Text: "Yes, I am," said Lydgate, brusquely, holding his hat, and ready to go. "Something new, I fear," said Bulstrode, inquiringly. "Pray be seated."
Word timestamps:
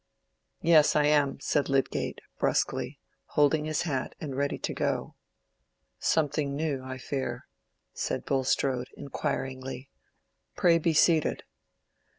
"Yes, 0.63 0.95
I 0.95 1.05
am," 1.05 1.39
said 1.41 1.69
Lydgate, 1.69 2.21
brusquely, 2.39 2.99
holding 3.25 3.65
his 3.65 3.83
hat, 3.83 4.15
and 4.19 4.35
ready 4.35 4.57
to 4.57 4.73
go. 4.73 5.13
"Something 5.99 6.55
new, 6.55 6.81
I 6.83 6.97
fear," 6.97 7.45
said 7.93 8.25
Bulstrode, 8.25 8.89
inquiringly. 8.97 9.91
"Pray 10.55 10.79
be 10.79 10.93
seated." 10.95 11.43